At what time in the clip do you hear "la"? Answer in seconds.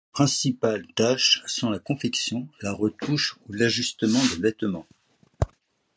1.69-1.77, 2.61-2.73